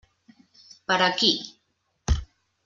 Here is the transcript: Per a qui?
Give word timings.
Per 0.91 0.97
a 1.09 1.09
qui? 1.19 1.29